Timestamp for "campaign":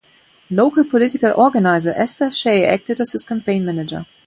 3.23-3.63